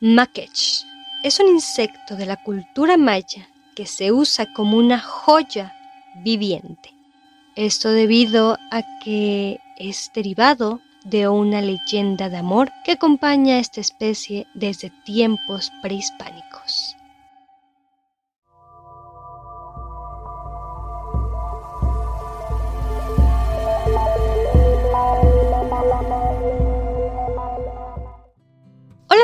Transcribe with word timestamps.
Makech 0.00 0.84
es 1.22 1.40
un 1.40 1.48
insecto 1.48 2.16
de 2.16 2.26
la 2.26 2.36
cultura 2.36 2.98
maya 2.98 3.48
que 3.74 3.86
se 3.86 4.12
usa 4.12 4.52
como 4.52 4.76
una 4.76 5.00
joya 5.00 5.74
viviente. 6.16 6.92
Esto 7.54 7.90
debido 7.90 8.58
a 8.70 8.82
que 9.02 9.60
es 9.78 10.10
derivado 10.14 10.80
de 11.04 11.28
una 11.28 11.62
leyenda 11.62 12.28
de 12.28 12.36
amor 12.36 12.70
que 12.84 12.92
acompaña 12.92 13.54
a 13.54 13.58
esta 13.58 13.80
especie 13.80 14.46
desde 14.52 14.90
tiempos 14.90 15.72
prehispánicos. 15.80 16.95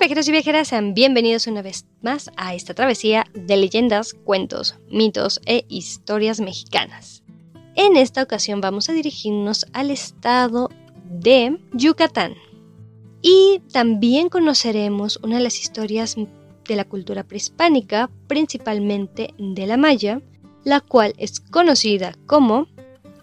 Viajeros 0.00 0.28
y 0.28 0.32
viajeras, 0.32 0.68
sean 0.68 0.94
bienvenidos 0.94 1.46
una 1.46 1.60
vez 1.60 1.84
más 2.00 2.30
a 2.38 2.54
esta 2.54 2.72
travesía 2.72 3.26
de 3.34 3.58
leyendas, 3.58 4.14
cuentos, 4.14 4.76
mitos 4.90 5.42
e 5.44 5.66
historias 5.68 6.40
mexicanas. 6.40 7.22
En 7.74 7.98
esta 7.98 8.22
ocasión 8.22 8.62
vamos 8.62 8.88
a 8.88 8.94
dirigirnos 8.94 9.66
al 9.74 9.90
estado 9.90 10.70
de 11.04 11.60
Yucatán 11.74 12.34
y 13.20 13.60
también 13.74 14.30
conoceremos 14.30 15.20
una 15.22 15.36
de 15.36 15.42
las 15.44 15.60
historias 15.60 16.16
de 16.16 16.76
la 16.76 16.86
cultura 16.86 17.22
prehispánica, 17.24 18.10
principalmente 18.26 19.34
de 19.38 19.66
la 19.66 19.76
maya, 19.76 20.22
la 20.64 20.80
cual 20.80 21.12
es 21.18 21.40
conocida 21.40 22.14
como 22.24 22.68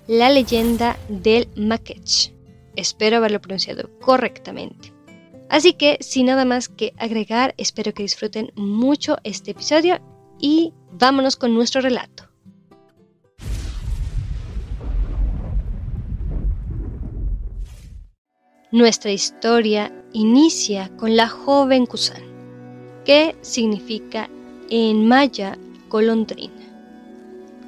la 0.06 0.30
leyenda 0.30 0.96
del 1.10 1.50
Maquech. 1.56 2.36
Espero 2.76 3.18
haberlo 3.18 3.42
pronunciado 3.42 3.90
correctamente. 4.00 4.97
Así 5.50 5.74
que 5.74 5.98
sin 6.02 6.26
nada 6.26 6.46
más 6.46 6.68
que 6.68 6.94
agregar, 6.98 7.54
espero 7.58 7.94
que 7.94 8.04
disfruten 8.04 8.52
mucho 8.56 9.18
este 9.24 9.52
episodio 9.52 10.00
y 10.40 10.74
vámonos 10.92 11.36
con 11.36 11.54
nuestro 11.54 11.82
relato. 11.82 12.26
Nuestra 18.72 19.12
historia 19.12 19.94
inicia 20.12 20.90
con 20.98 21.16
la 21.16 21.30
joven 21.30 21.86
Kusan, 21.86 22.22
que 23.06 23.38
significa 23.42 24.30
en 24.70 25.08
maya 25.08 25.58
golondrina, 25.88 26.54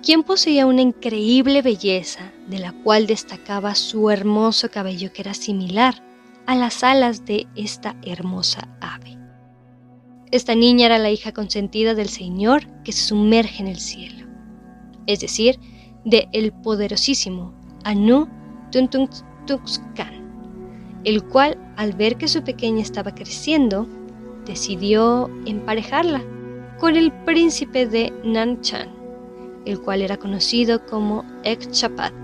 quien 0.03 0.23
poseía 0.23 0.65
una 0.65 0.81
increíble 0.81 1.61
belleza 1.61 2.33
de 2.47 2.59
la 2.59 2.73
cual 2.73 3.07
destacaba 3.07 3.75
su 3.75 4.09
hermoso 4.09 4.69
cabello 4.69 5.13
que 5.13 5.21
era 5.21 5.33
similar 5.33 6.08
a 6.49 6.55
las 6.55 6.83
alas 6.83 7.25
de 7.25 7.45
esta 7.55 7.95
hermosa 8.01 8.67
ave. 8.81 9.19
Esta 10.31 10.55
niña 10.55 10.87
era 10.87 10.97
la 10.97 11.11
hija 11.11 11.31
consentida 11.31 11.93
del 11.93 12.09
Señor 12.09 12.65
que 12.83 12.91
se 12.91 13.05
sumerge 13.05 13.61
en 13.61 13.67
el 13.67 13.79
cielo, 13.79 14.25
es 15.05 15.19
decir, 15.19 15.59
de 16.05 16.27
el 16.31 16.51
poderosísimo 16.51 17.53
Anu 17.83 18.27
Tuntuntuxcan, 18.71 20.97
el 21.03 21.23
cual, 21.25 21.55
al 21.77 21.93
ver 21.93 22.17
que 22.17 22.27
su 22.27 22.43
pequeña 22.43 22.81
estaba 22.81 23.13
creciendo, 23.13 23.87
decidió 24.47 25.29
emparejarla 25.45 26.23
con 26.79 26.95
el 26.95 27.11
príncipe 27.25 27.85
de 27.85 28.11
Nanchan, 28.23 28.89
el 29.65 29.79
cual 29.81 30.01
era 30.01 30.17
conocido 30.17 30.83
como 30.87 31.23
Ekchapat, 31.43 32.15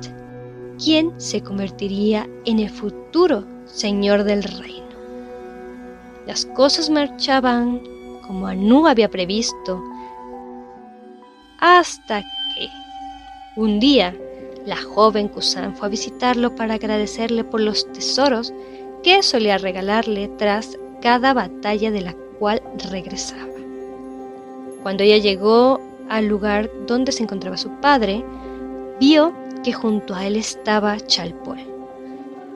quien 0.84 1.14
se 1.22 1.42
convertiría 1.42 2.28
en 2.46 2.58
el 2.58 2.72
futuro 2.72 3.54
señor 3.66 4.24
del 4.24 4.44
reino. 4.44 4.86
Las 6.26 6.46
cosas 6.46 6.90
marchaban 6.90 7.82
como 8.26 8.48
Anu 8.48 8.88
había 8.88 9.10
previsto, 9.10 9.84
hasta 11.60 12.22
que 12.22 12.70
un 13.56 13.80
día 13.80 14.16
la 14.66 14.78
joven 14.78 15.28
Kusan 15.28 15.76
fue 15.76 15.88
a 15.88 15.92
visitarlo 15.92 16.56
para 16.56 16.76
agradecerle 16.76 17.44
por 17.44 17.62
los 17.62 17.92
tesoros 17.94 18.54
que 19.04 19.22
solía 19.22 19.58
regalarle 19.60 20.28
tras 20.38 20.78
cada 21.02 21.34
batalla 21.34 21.92
de 21.92 22.02
la 22.02 22.16
cual 22.40 22.62
regresaba. 22.90 23.46
Cuando 24.82 25.04
ella 25.04 25.18
llegó 25.18 25.80
al 26.10 26.26
lugar 26.26 26.70
donde 26.88 27.12
se 27.12 27.24
encontraba 27.24 27.58
su 27.58 27.70
padre, 27.80 28.24
vio 29.00 29.34
que 29.64 29.74
junto 29.74 30.16
a 30.16 30.26
él 30.26 30.36
estaba 30.36 31.00
Chalpol. 31.00 31.60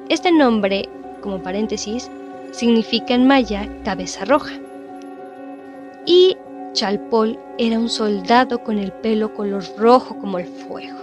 Este 0.10 0.32
nombre 0.32 0.90
como 1.20 1.42
paréntesis, 1.42 2.10
significa 2.52 3.14
en 3.14 3.28
maya 3.28 3.68
cabeza 3.84 4.26
roja. 4.26 4.54
Y 6.06 6.38
Chalpol 6.74 7.38
era 7.58 7.80
un 7.80 7.90
soldado 7.90 8.64
con 8.64 8.80
el 8.80 8.92
pelo 8.92 9.34
color 9.34 9.64
rojo 9.78 10.18
como 10.18 10.40
el 10.40 10.48
fuego. 10.48 10.98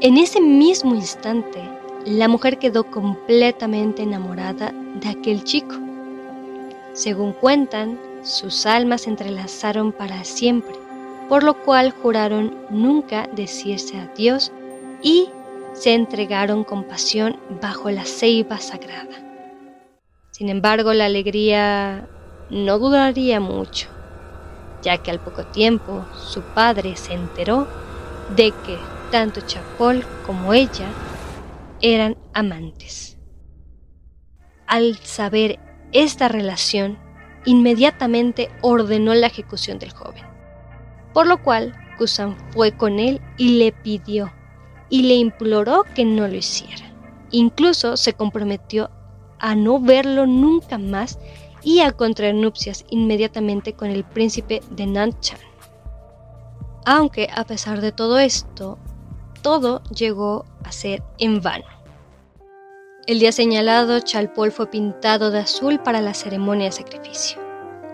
En 0.00 0.16
ese 0.16 0.40
mismo 0.40 0.94
instante, 0.94 1.60
la 2.04 2.28
mujer 2.28 2.58
quedó 2.58 2.84
completamente 2.84 4.02
enamorada 4.02 4.72
de 5.00 5.08
aquel 5.08 5.44
chico. 5.44 5.74
Según 6.92 7.32
cuentan, 7.32 7.98
sus 8.22 8.66
almas 8.66 9.02
se 9.02 9.10
entrelazaron 9.10 9.92
para 9.92 10.24
siempre, 10.24 10.74
por 11.28 11.42
lo 11.42 11.54
cual 11.64 11.90
juraron 11.90 12.54
nunca 12.70 13.28
decirse 13.34 13.98
adiós 13.98 14.52
y 15.02 15.28
se 15.78 15.94
entregaron 15.94 16.64
con 16.64 16.82
pasión 16.84 17.38
bajo 17.62 17.88
la 17.90 18.04
ceiba 18.04 18.58
sagrada. 18.58 19.16
Sin 20.32 20.48
embargo, 20.48 20.92
la 20.92 21.04
alegría 21.04 22.08
no 22.50 22.80
duraría 22.80 23.38
mucho, 23.38 23.88
ya 24.82 24.98
que 24.98 25.12
al 25.12 25.20
poco 25.20 25.46
tiempo 25.46 26.04
su 26.16 26.42
padre 26.42 26.96
se 26.96 27.14
enteró 27.14 27.68
de 28.34 28.50
que 28.66 28.76
tanto 29.12 29.40
Chapol 29.40 30.04
como 30.26 30.52
ella 30.52 30.88
eran 31.80 32.16
amantes. 32.34 33.16
Al 34.66 34.96
saber 34.96 35.60
esta 35.92 36.26
relación, 36.26 36.98
inmediatamente 37.44 38.50
ordenó 38.62 39.14
la 39.14 39.28
ejecución 39.28 39.78
del 39.78 39.92
joven, 39.92 40.24
por 41.14 41.28
lo 41.28 41.40
cual 41.40 41.72
Kusan 41.98 42.36
fue 42.50 42.72
con 42.72 42.98
él 42.98 43.20
y 43.36 43.58
le 43.58 43.70
pidió 43.70 44.32
y 44.90 45.02
le 45.02 45.14
imploró 45.14 45.84
que 45.94 46.04
no 46.04 46.28
lo 46.28 46.34
hiciera. 46.34 46.92
Incluso 47.30 47.96
se 47.96 48.14
comprometió 48.14 48.90
a 49.38 49.54
no 49.54 49.80
verlo 49.80 50.26
nunca 50.26 50.78
más 50.78 51.18
y 51.62 51.80
a 51.80 51.92
contraer 51.92 52.34
nupcias 52.34 52.84
inmediatamente 52.90 53.72
con 53.72 53.90
el 53.90 54.04
príncipe 54.04 54.62
de 54.70 54.86
Nanchan. 54.86 55.38
Aunque 56.86 57.28
a 57.34 57.44
pesar 57.44 57.80
de 57.80 57.92
todo 57.92 58.18
esto, 58.18 58.78
todo 59.42 59.82
llegó 59.94 60.44
a 60.64 60.72
ser 60.72 61.02
en 61.18 61.42
vano. 61.42 61.66
El 63.06 63.20
día 63.20 63.32
señalado, 63.32 64.00
Chalpol 64.00 64.52
fue 64.52 64.70
pintado 64.70 65.30
de 65.30 65.38
azul 65.40 65.80
para 65.80 66.00
la 66.00 66.14
ceremonia 66.14 66.66
de 66.66 66.72
sacrificio. 66.72 67.40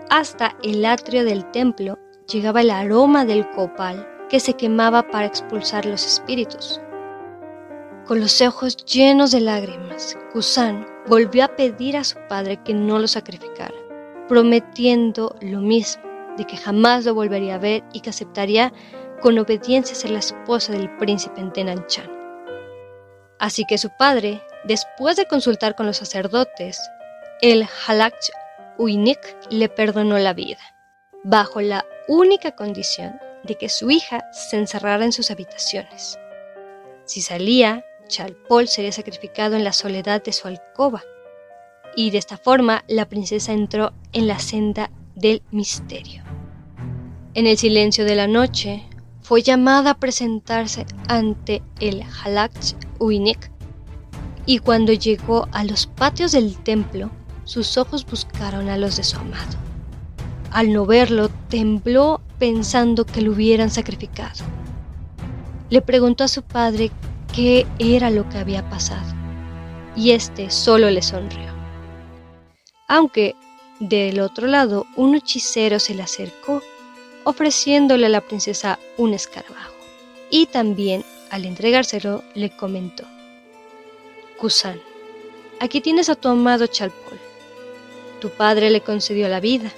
Hasta 0.09 0.55
el 0.61 0.85
atrio 0.85 1.23
del 1.23 1.49
templo 1.51 1.97
llegaba 2.31 2.61
el 2.61 2.69
aroma 2.69 3.25
del 3.25 3.49
copal 3.51 4.07
que 4.29 4.39
se 4.39 4.53
quemaba 4.53 5.07
para 5.07 5.27
expulsar 5.27 5.85
los 5.85 6.05
espíritus. 6.05 6.81
Con 8.05 8.19
los 8.19 8.39
ojos 8.41 8.77
llenos 8.85 9.31
de 9.31 9.41
lágrimas, 9.41 10.15
Kusan 10.31 10.85
volvió 11.07 11.43
a 11.43 11.55
pedir 11.55 11.97
a 11.97 12.03
su 12.03 12.19
padre 12.29 12.61
que 12.63 12.71
no 12.71 12.99
lo 12.99 13.07
sacrificara, 13.07 13.73
prometiendo 14.27 15.35
lo 15.41 15.59
mismo, 15.59 16.03
de 16.37 16.45
que 16.45 16.55
jamás 16.55 17.03
lo 17.03 17.15
volvería 17.15 17.55
a 17.55 17.57
ver 17.57 17.83
y 17.93 18.01
que 18.01 18.11
aceptaría 18.11 18.71
con 19.21 19.39
obediencia 19.39 19.95
ser 19.95 20.11
la 20.11 20.19
esposa 20.19 20.73
del 20.73 20.95
príncipe 20.97 21.41
en 21.41 21.51
Tenanchan. 21.51 22.07
Así 23.39 23.65
que 23.65 23.79
su 23.79 23.89
padre, 23.97 24.39
después 24.65 25.15
de 25.15 25.25
consultar 25.25 25.73
con 25.73 25.87
los 25.87 25.97
sacerdotes, 25.97 26.79
el 27.41 27.67
Halach 27.87 28.29
Uinik 28.77 29.35
le 29.49 29.67
perdonó 29.67 30.19
la 30.19 30.33
vida, 30.33 30.61
bajo 31.23 31.59
la 31.59 31.83
única 32.07 32.51
condición 32.51 33.19
de 33.41 33.55
que 33.55 33.67
su 33.67 33.89
hija 33.89 34.31
se 34.31 34.57
encerrara 34.57 35.05
en 35.05 35.11
sus 35.11 35.31
habitaciones. 35.31 36.19
Si 37.05 37.21
salía, 37.21 37.85
Chalpol 38.07 38.67
sería 38.67 38.91
sacrificado 38.91 39.55
en 39.55 39.63
la 39.63 39.73
soledad 39.73 40.23
de 40.23 40.33
su 40.33 40.47
alcoba. 40.47 41.03
Y 41.95 42.11
de 42.11 42.17
esta 42.17 42.37
forma 42.37 42.83
la 42.87 43.07
princesa 43.07 43.53
entró 43.53 43.93
en 44.13 44.27
la 44.27 44.39
senda 44.39 44.91
del 45.15 45.41
misterio. 45.51 46.23
En 47.33 47.47
el 47.47 47.57
silencio 47.57 48.05
de 48.05 48.15
la 48.15 48.27
noche, 48.27 48.83
fue 49.21 49.41
llamada 49.41 49.91
a 49.91 49.97
presentarse 49.97 50.85
ante 51.07 51.63
el 51.79 52.03
Halach 52.03 52.75
Uinik 52.99 53.49
y 54.45 54.59
cuando 54.59 54.93
llegó 54.93 55.47
a 55.51 55.63
los 55.63 55.87
patios 55.87 56.31
del 56.31 56.57
templo, 56.57 57.09
sus 57.43 57.77
ojos 57.77 58.05
buscaron 58.05 58.69
a 58.69 58.77
los 58.77 58.97
de 58.97 59.03
su 59.03 59.17
amado. 59.17 59.57
Al 60.51 60.71
no 60.71 60.85
verlo, 60.85 61.29
tembló 61.49 62.21
pensando 62.37 63.05
que 63.05 63.21
lo 63.21 63.31
hubieran 63.31 63.71
sacrificado. 63.71 64.45
Le 65.71 65.81
preguntó 65.81 66.23
a 66.23 66.27
su 66.27 66.43
padre 66.43 66.91
qué 67.35 67.67
era 67.79 68.09
lo 68.09 68.29
que 68.29 68.37
había 68.37 68.67
pasado, 68.69 69.13
y 69.95 70.11
éste 70.11 70.49
solo 70.49 70.89
le 70.89 71.01
sonrió. 71.01 71.53
Aunque 72.87 73.35
Del 73.81 74.21
otro 74.21 74.47
lado, 74.47 74.85
un 74.95 75.15
hechicero 75.15 75.79
se 75.79 75.95
le 75.95 76.03
acercó, 76.03 76.61
ofreciéndole 77.25 78.05
a 78.05 78.09
la 78.09 78.21
princesa 78.21 78.79
un 78.95 79.13
escarabajo, 79.13 79.75
y 80.29 80.45
también, 80.45 81.03
al 81.29 81.43
entregárselo, 81.43 82.23
le 82.35 82.55
comentó, 82.55 83.03
Kusan, 84.37 84.79
aquí 85.59 85.81
tienes 85.81 86.07
a 86.07 86.15
tu 86.15 86.29
amado 86.29 86.67
Chalpol. 86.67 87.19
Tu 88.21 88.29
padre 88.29 88.69
le 88.69 88.79
concedió 88.79 89.27
la 89.27 89.41
vida, 89.41 89.69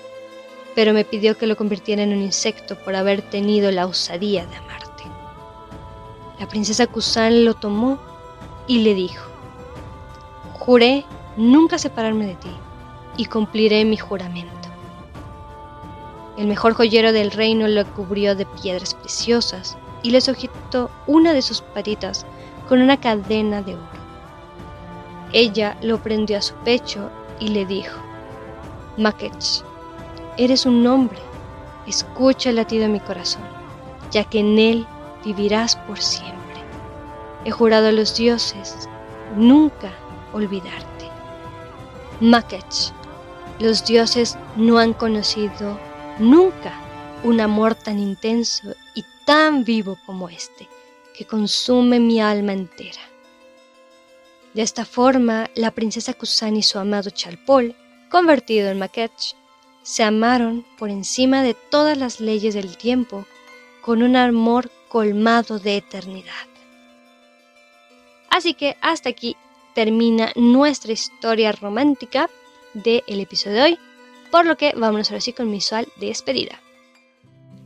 pero 0.76 0.94
me 0.94 1.04
pidió 1.04 1.36
que 1.36 1.48
lo 1.48 1.58
convirtiera 1.58 2.04
en 2.04 2.14
un 2.14 2.22
insecto 2.22 2.78
por 2.78 2.94
haber 2.94 3.24
tenido 3.24 3.72
la 3.72 3.88
osadía 3.88 4.46
de 4.46 4.58
amarte. 4.58 4.87
La 6.40 6.48
princesa 6.48 6.86
Kusan 6.86 7.46
lo 7.46 7.54
tomó 7.56 7.98
y 8.68 8.80
le 8.80 8.94
dijo, 8.94 9.26
Juré 10.54 11.06
nunca 11.36 11.78
separarme 11.78 12.28
de 12.28 12.36
ti 12.36 12.52
y 13.18 13.26
cumpliré 13.26 13.86
mi 13.86 13.98
juramento. 13.98 14.54
El 16.38 16.48
mejor 16.48 16.74
joyero 16.74 17.12
del 17.12 17.32
reino 17.32 17.68
lo 17.68 17.86
cubrió 17.94 18.36
de 18.36 18.46
piedras 18.46 18.94
preciosas 18.94 19.78
y 20.04 20.12
le 20.12 20.22
sujetó 20.22 20.92
una 21.08 21.34
de 21.34 21.42
sus 21.42 21.62
patitas 21.62 22.26
con 22.70 22.82
una 22.82 23.00
cadena 23.00 23.62
de 23.62 23.74
oro. 23.74 23.98
Ella 25.34 25.78
lo 25.82 25.98
prendió 25.98 26.38
a 26.38 26.42
su 26.42 26.54
pecho 26.56 27.10
y 27.40 27.50
le 27.50 27.66
dijo, 27.66 27.98
Makech, 28.98 29.64
eres 30.38 30.66
un 30.66 30.86
hombre, 30.86 31.20
escucha 31.88 32.50
el 32.50 32.58
latido 32.58 32.84
de 32.84 32.90
mi 32.90 33.00
corazón, 33.00 33.42
ya 34.12 34.24
que 34.24 34.40
en 34.40 34.60
él 34.60 34.88
vivirás 35.26 35.77
por 35.88 36.00
siempre. 36.00 36.62
He 37.46 37.52
jurado 37.52 37.88
a 37.88 37.92
los 37.92 38.16
dioses 38.16 38.90
nunca 39.36 39.92
olvidarte. 40.34 41.10
Makech, 42.20 42.92
los 43.60 43.86
dioses 43.86 44.38
no 44.56 44.78
han 44.78 44.94
conocido 44.94 45.80
nunca 46.20 46.74
un 47.24 47.40
amor 47.42 47.76
tan 47.76 48.00
intenso 48.00 48.74
y 48.96 49.04
tan 49.26 49.64
vivo 49.64 49.98
como 50.06 50.30
este, 50.30 50.68
que 51.16 51.26
consume 51.26 52.00
mi 52.00 52.22
alma 52.22 52.54
entera. 52.54 53.02
De 54.54 54.62
esta 54.62 54.86
forma, 54.86 55.50
la 55.56 55.72
princesa 55.72 56.14
Kusan 56.14 56.56
y 56.56 56.64
su 56.64 56.80
amado 56.80 57.10
Chalpol, 57.10 57.76
convertido 58.10 58.70
en 58.70 58.80
Makech, 58.80 59.36
se 59.84 60.04
amaron 60.04 60.66
por 60.78 60.90
encima 60.90 61.44
de 61.44 61.54
todas 61.54 61.98
las 61.98 62.20
leyes 62.20 62.54
del 62.54 62.76
tiempo 62.78 63.26
con 63.82 64.04
un 64.04 64.16
amor 64.16 64.70
colmado 64.90 65.60
de 65.60 65.78
eternidad. 65.78 66.48
Así 68.30 68.54
que 68.54 68.78
hasta 68.82 69.10
aquí 69.10 69.36
termina 69.74 70.32
nuestra 70.36 70.92
historia 70.92 71.52
romántica 71.52 72.30
del 72.74 73.04
episodio 73.08 73.56
de 73.56 73.62
hoy, 73.64 73.80
por 74.32 74.46
lo 74.46 74.58
que 74.58 74.74
vámonos 74.76 75.10
ahora 75.10 75.22
sí 75.22 75.34
con 75.34 75.48
mi 75.48 75.58
visual 75.58 75.88
de 76.00 76.08
despedida. 76.08 76.62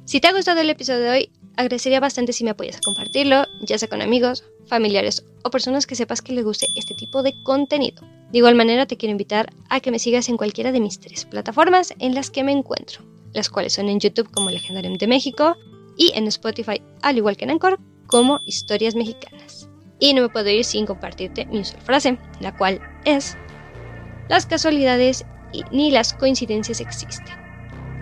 Si 0.05 0.19
te 0.19 0.27
ha 0.27 0.33
gustado 0.33 0.61
el 0.61 0.69
episodio 0.69 1.01
de 1.01 1.09
hoy, 1.09 1.31
agradecería 1.55 1.99
bastante 1.99 2.33
si 2.33 2.43
me 2.43 2.51
apoyas 2.51 2.77
a 2.77 2.81
compartirlo, 2.81 3.45
ya 3.61 3.77
sea 3.77 3.87
con 3.87 4.01
amigos, 4.01 4.43
familiares 4.65 5.25
o 5.43 5.49
personas 5.49 5.87
que 5.87 5.95
sepas 5.95 6.21
que 6.21 6.33
les 6.33 6.43
guste 6.43 6.67
este 6.75 6.95
tipo 6.95 7.23
de 7.23 7.33
contenido. 7.43 8.03
De 8.31 8.37
igual 8.37 8.55
manera, 8.55 8.85
te 8.85 8.97
quiero 8.97 9.11
invitar 9.11 9.51
a 9.69 9.79
que 9.79 9.91
me 9.91 9.99
sigas 9.99 10.29
en 10.29 10.37
cualquiera 10.37 10.71
de 10.71 10.79
mis 10.79 10.99
tres 10.99 11.25
plataformas 11.25 11.93
en 11.99 12.15
las 12.15 12.29
que 12.29 12.43
me 12.43 12.51
encuentro, 12.51 13.01
las 13.33 13.49
cuales 13.49 13.73
son 13.73 13.89
en 13.89 13.99
YouTube 13.99 14.31
como 14.31 14.49
Legendarium 14.49 14.97
de 14.97 15.07
México 15.07 15.57
y 16.01 16.11
en 16.15 16.25
Spotify, 16.25 16.81
al 17.03 17.17
igual 17.17 17.37
que 17.37 17.43
en 17.43 17.51
Anchor, 17.51 17.79
como 18.07 18.39
Historias 18.45 18.95
Mexicanas. 18.95 19.69
Y 19.99 20.15
no 20.15 20.23
me 20.23 20.29
puedo 20.29 20.49
ir 20.49 20.65
sin 20.65 20.87
compartirte 20.87 21.45
mi 21.45 21.59
usual 21.59 21.81
frase, 21.83 22.17
la 22.39 22.57
cual 22.57 22.81
es: 23.05 23.37
Las 24.27 24.47
casualidades 24.47 25.25
ni 25.71 25.91
las 25.91 26.13
coincidencias 26.13 26.81
existen. 26.81 27.35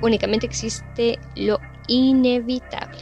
Únicamente 0.02 0.46
existe 0.46 1.20
lo 1.36 1.60
inevitable. 1.90 3.00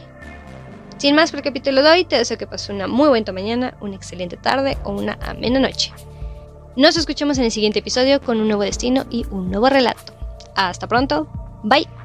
Sin 0.96 1.14
más 1.14 1.30
por 1.30 1.38
el 1.38 1.44
capítulo 1.44 1.80
de 1.80 1.90
hoy, 1.90 2.04
te 2.04 2.16
deseo 2.16 2.36
que 2.36 2.48
pases 2.48 2.70
una 2.70 2.88
muy 2.88 3.08
buena 3.08 3.30
mañana, 3.30 3.76
una 3.80 3.94
excelente 3.94 4.36
tarde 4.36 4.76
o 4.82 4.90
una 4.90 5.16
amena 5.22 5.60
noche. 5.60 5.92
Nos 6.74 6.96
escuchamos 6.96 7.38
en 7.38 7.44
el 7.44 7.52
siguiente 7.52 7.78
episodio 7.78 8.20
con 8.20 8.40
un 8.40 8.48
nuevo 8.48 8.64
destino 8.64 9.06
y 9.10 9.24
un 9.30 9.48
nuevo 9.48 9.68
relato. 9.68 10.12
Hasta 10.56 10.88
pronto, 10.88 11.28
bye. 11.62 11.97